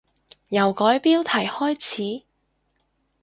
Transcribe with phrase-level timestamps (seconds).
[0.47, 2.25] 由改標題開始？